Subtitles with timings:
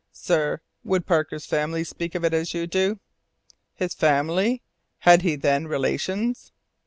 [0.13, 2.99] "Sir, would Parker's family speak of it as you do?"
[3.75, 4.63] "His family!
[5.01, 6.51] Had he then relations?"